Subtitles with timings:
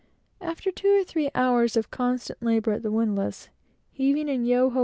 [0.41, 3.49] After two or three hours of constant labor at the windlass,
[3.91, 4.79] heaving and "Yo ho!"